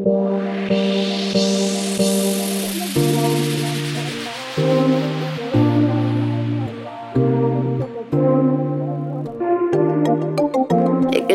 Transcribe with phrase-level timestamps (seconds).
[0.00, 0.06] Que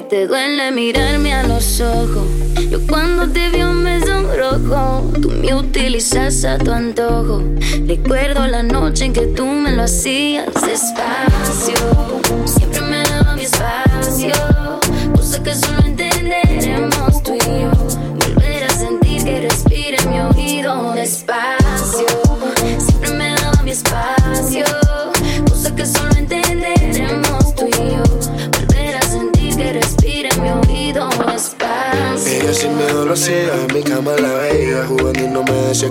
[0.10, 2.26] te duele mirarme a los ojos.
[2.72, 5.12] Yo cuando te veo me sonrojo.
[5.22, 7.44] Tú me utilizas a tu antojo.
[7.86, 11.95] Recuerdo la noche en que tú me lo hacías despacio.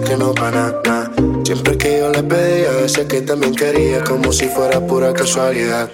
[0.05, 1.11] Que no para nada
[1.45, 5.91] Siempre que yo le pedía, decía que también quería Como si fuera pura casualidad.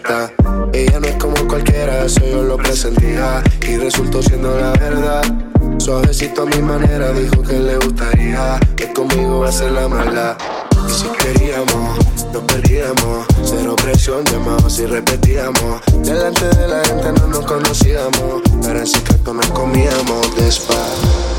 [0.73, 5.23] Ella no es como cualquiera, eso yo lo presentía Y resultó siendo la verdad.
[5.79, 10.37] Suavecito a mi manera, dijo que le gustaría Que conmigo va a ser la maldad
[10.89, 11.99] Y si queríamos,
[12.33, 15.81] nos perdíamos Cero presión, llamamos y repetíamos.
[16.03, 21.30] Delante de la gente no nos conocíamos Pero en secreto nos comíamos despacio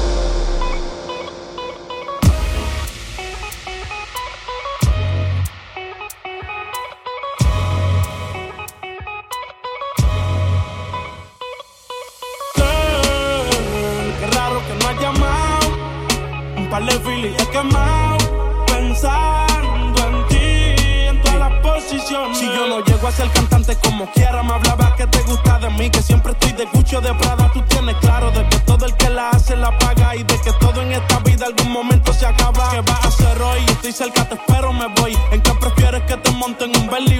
[16.85, 18.17] De filis he quemado.
[18.65, 20.37] Pensando en ti,
[21.09, 22.37] en todas las posiciones.
[22.37, 25.69] Si yo no llego a ser cantante como quiera, me hablaba que te gusta de
[25.69, 25.89] mí.
[25.89, 27.51] Que siempre estoy de Gucci o de Prada.
[27.53, 30.15] Tú tienes claro de que todo el que la hace la paga.
[30.15, 32.71] Y de que todo en esta vida algún momento se acaba.
[32.71, 33.59] ¿Qué vas a hacer hoy?
[33.67, 35.15] Estoy cerca, te espero, me voy.
[35.31, 37.19] ¿En qué prefieres que te monten un Bentley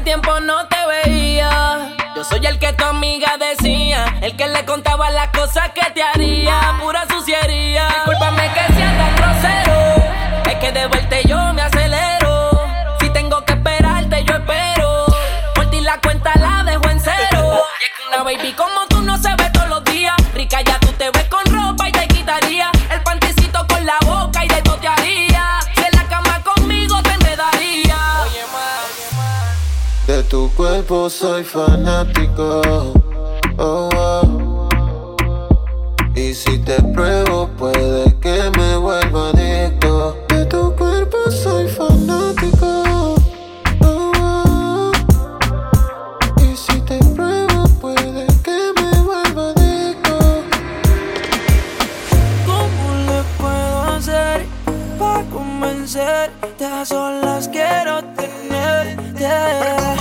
[0.00, 1.94] tiempo no te veía.
[2.14, 5.97] Yo soy el que tu amiga decía, el que le contaba las cosas que te
[30.28, 32.60] tu cuerpo soy fanático.
[33.56, 34.68] Oh, oh.
[36.14, 40.16] Y si te pruebo, puede que me vuelva adicto.
[40.28, 43.16] De tu cuerpo soy fanático.
[43.82, 44.92] Oh, oh.
[46.42, 50.42] Y si te pruebo, puede que me vuelva adicto.
[52.44, 54.46] ¿Cómo le puedo hacer
[54.98, 56.64] para convencerte?
[56.66, 59.97] A solas quiero tenerte.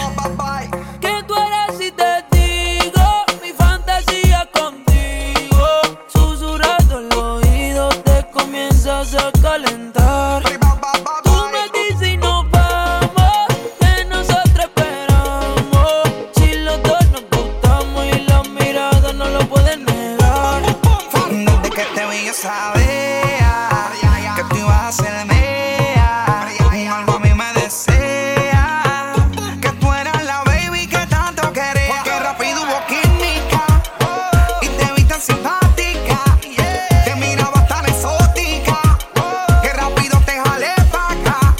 [22.42, 26.25] Sabía que tú ibas a ser mía.
[26.95, 29.13] Algo a mí me desea
[29.60, 32.04] que tú eras la baby que tanto quería.
[32.04, 33.66] Que rápido hubo química
[34.62, 36.19] y te vi tan simpática.
[37.06, 38.78] Te miraba tan exótica
[39.63, 41.56] que rápido te jalé pa' acá.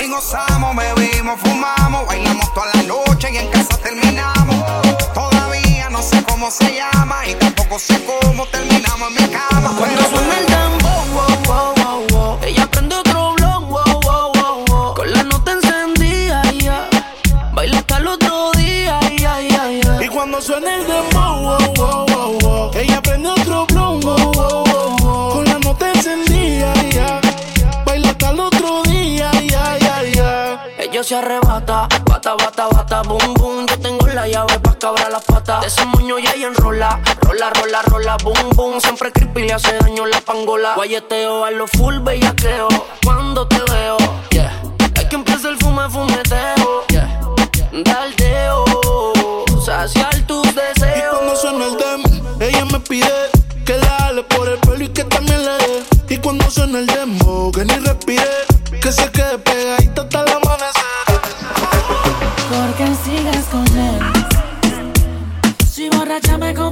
[0.00, 4.64] Y gozamos, bebimos, fumamos, bailamos toda la noche y en casa terminamos.
[5.12, 8.69] Todavía no sé cómo se llama y tampoco sé cómo terminamos
[9.00, 14.64] cuando suena el dembow, wow, wow, wow, wow, ella prende otro blog, wow, wow, wow,
[14.68, 16.42] wow, con la nota encendida,
[17.54, 19.00] baila hasta el otro día,
[20.02, 24.64] y cuando suena el dembow, wow, wow, wow, wow, ella prende otro blog, wow, wow,
[24.64, 26.74] wow, wow, con la nota encendida,
[27.86, 33.02] baila hasta el otro día, y ya, ya, ya, ella se arrebata, bata, bata, bata,
[33.04, 35.60] bum bum, yo tengo la llave cabra la pata.
[35.60, 37.00] De ese moño ya y enrola.
[37.20, 38.80] Rola, rola, rola, boom, boom.
[38.80, 40.74] Siempre creepy le hace daño la pangola.
[40.74, 42.68] Guayeteo a lo full bellaqueo.
[43.04, 43.98] Cuando te veo,
[44.30, 44.62] yeah.
[44.94, 46.86] Es que empieza el fume, fumeteo.
[46.88, 47.20] Yeah.
[47.84, 48.64] Daldeo,
[49.64, 50.96] saciar tus deseos.
[50.96, 53.12] Y cuando suena el dem, ella me pide
[53.66, 55.84] que dale por el pelo y que también le dé.
[56.08, 58.24] Y cuando suena el demo, oh, que ni respire,
[58.80, 61.20] que se quede pegadita hasta el amanecer.
[62.50, 63.89] Porque sigas con él.
[66.10, 66.69] Cada chama con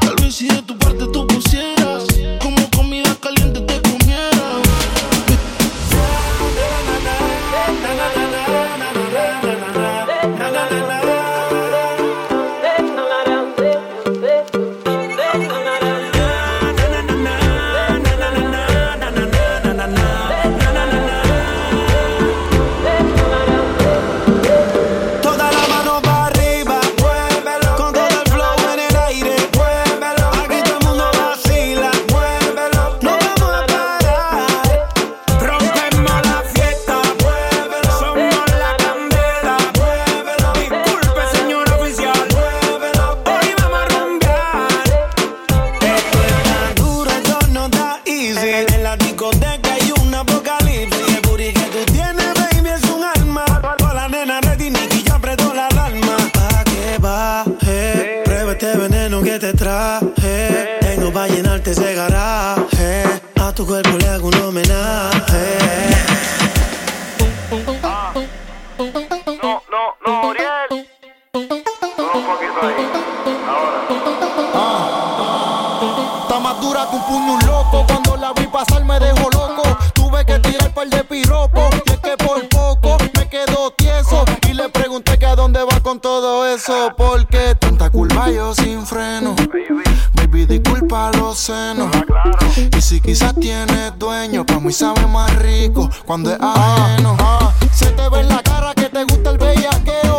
[0.00, 2.04] Tal vez si de tu parte tú pusieras
[2.40, 3.60] como comida caliente
[63.60, 65.58] tu cuerpo le hago un homenaje.
[67.82, 68.12] Ah.
[69.42, 70.86] No, no, no, Uriel.
[71.34, 72.88] Un poquito ahí.
[73.46, 73.80] Ahora.
[74.54, 76.22] Ah.
[76.22, 77.84] Está más dura que un puño un loco.
[77.86, 79.62] Cuando la vi pasar me dejó loco.
[79.92, 81.74] Tuve que tirar par de piropos.
[81.84, 84.24] Y es que por poco me quedo tieso.
[84.48, 86.94] Y le pregunté que a dónde va con todo eso.
[86.96, 89.36] Porque tanta culpa yo sin freno
[90.30, 91.90] baby, disculpa los senos.
[92.76, 97.16] Y si quizás tienes dueño, pa' mí sabe más rico cuando es ajeno.
[97.18, 100.09] Ah, se te ve en la cara que te gusta el bellaqueo.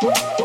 [0.00, 0.37] Woo!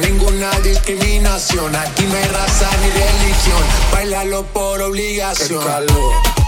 [0.00, 1.76] ninguna discriminación.
[1.76, 5.60] Aquí no hay raza ni religión, bailalo por obligación.
[5.60, 6.47] Qué calor.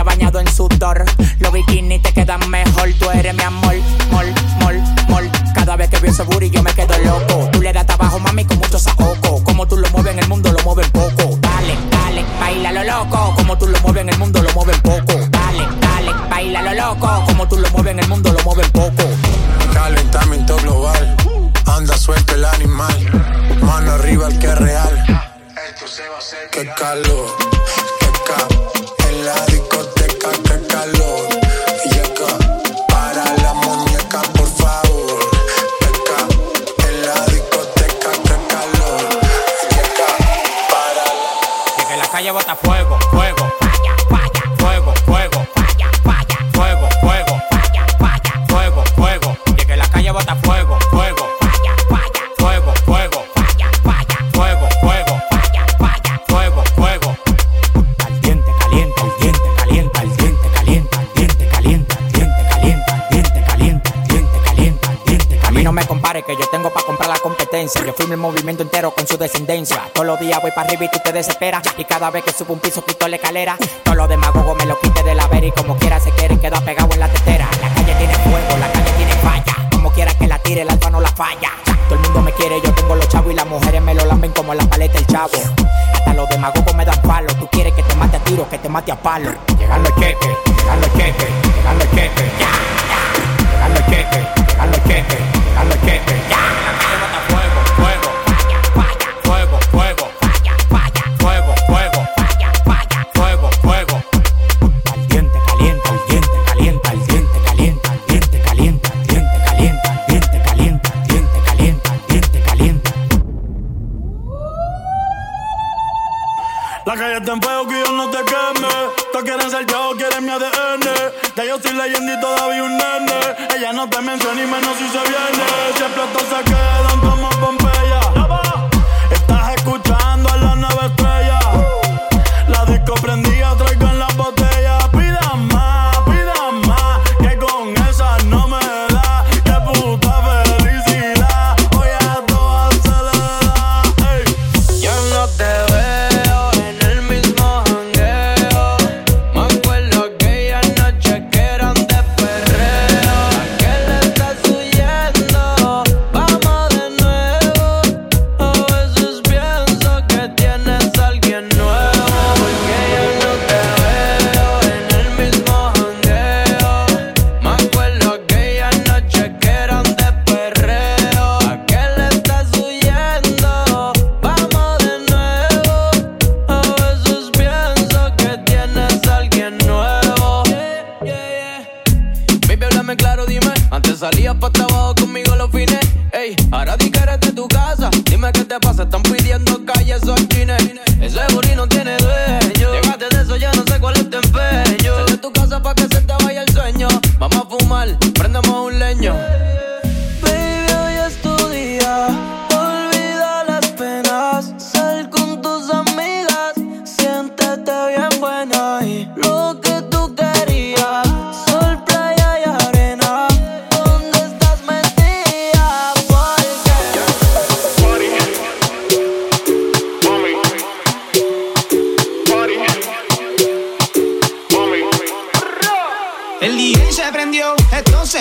[0.00, 1.04] Con la nota instructor.
[1.38, 3.74] Los bikinis te quedan mejor, tú eres mi amor,
[4.10, 4.26] mol,
[4.60, 5.30] mol, mol.
[5.54, 7.48] Cada vez que veo ese booty yo me quedo loco.
[7.52, 9.44] Tú le das trabajo, mami, con mucho saoco.
[9.44, 11.38] Como tú lo mueves en el mundo, lo mueves poco.
[11.40, 13.34] Dale, dale, baila lo loco.
[13.36, 15.12] Como tú lo mueves en el mundo, lo mueves poco.
[15.30, 17.24] Dale, dale, baila lo loco.
[17.26, 19.04] Como tú lo mueves en el mundo, lo mueves poco.
[19.74, 21.16] Calentamiento global,
[21.66, 22.96] anda suelto el animal.
[23.60, 25.04] Mano arriba el que es real.
[25.68, 26.50] Esto se va a hacer.
[26.50, 27.36] Qué calor,
[28.00, 28.61] qué ca.
[67.84, 69.90] Yo firmo el movimiento entero con su descendencia.
[69.92, 71.62] Todos los días voy para arriba y tú te desesperas.
[71.76, 73.56] Y cada vez que subo un piso quito la escalera.
[73.82, 76.64] Todos los demagogos me lo quite de la vera y como quiera se quieren quedar
[76.64, 77.48] pegado en la tetera.
[77.60, 79.68] La calle tiene fuego, la calle tiene falla.
[79.72, 81.50] Como quiera que la tire, el alfa no la falla.
[81.88, 84.30] Todo el mundo me quiere, yo tengo los chavos y las mujeres me lo lamben
[84.32, 85.32] como la paleta el chavo.
[85.94, 87.34] Hasta los demagogos me dan palo.
[87.34, 89.32] Tú quieres que te mate a tiro, que te mate a palo.
[89.58, 92.52] Llegando el cheque, llegando el cheque, llegando el cheque, ya,
[92.88, 93.50] ya.
[93.50, 97.11] Llegando el cheque, llegando el cheque, llegando el cheque, ya.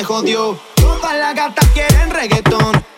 [0.03, 0.57] jodió.
[0.75, 1.35] Todas las
[1.73, 2.09] quieren.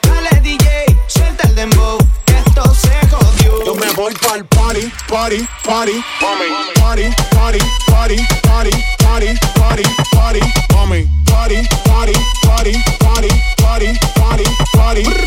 [0.02, 1.98] Dale DJ, suelta el dembow.
[2.26, 3.66] Esto se jodió.
[3.66, 6.04] Yo me voy pa'l party, party, party.
[6.20, 6.44] Party,
[6.80, 7.04] party,
[7.36, 8.72] party, party,
[9.04, 10.40] party, party, party.
[10.74, 11.08] Mami.
[11.26, 14.44] Party, party, party, party, party, party,
[14.74, 15.04] party.
[15.04, 15.23] party.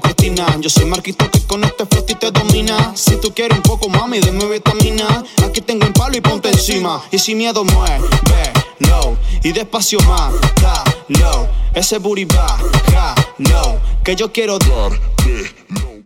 [0.00, 0.56] Cristina.
[0.60, 2.92] Yo soy Marquito que con este flow te domina.
[2.94, 5.24] Si tú quieres un poco, mami, de mi vitamina.
[5.44, 7.02] Aquí tengo un palo y ponte encima.
[7.12, 8.00] Y sin miedo mueve,
[8.80, 9.16] low.
[9.42, 10.32] Y despacio más,
[11.08, 11.46] low.
[11.74, 12.58] Ese booty va,
[13.38, 13.78] low.
[14.02, 14.92] Que yo quiero dar.